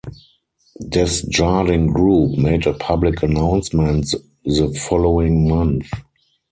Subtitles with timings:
[0.89, 5.87] Desjardin Group made a public announcement the following month.